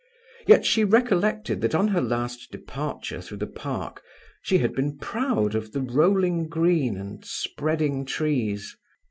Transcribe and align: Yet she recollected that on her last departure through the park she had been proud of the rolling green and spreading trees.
Yet 0.47 0.65
she 0.65 0.83
recollected 0.83 1.61
that 1.61 1.75
on 1.75 1.89
her 1.89 2.01
last 2.01 2.51
departure 2.51 3.21
through 3.21 3.37
the 3.37 3.45
park 3.45 4.01
she 4.41 4.57
had 4.57 4.73
been 4.73 4.97
proud 4.97 5.53
of 5.53 5.73
the 5.73 5.81
rolling 5.83 6.47
green 6.47 6.97
and 6.97 7.23
spreading 7.23 8.03
trees. 8.05 8.75